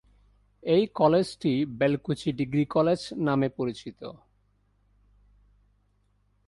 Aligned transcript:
এই 0.63 0.83
কলেজটি 0.95 1.65
"Belkuchi 1.79 2.29
degree 2.31 2.65
college" 2.65 3.01
নামে 3.17 3.49
পরিচিত। 3.49 3.99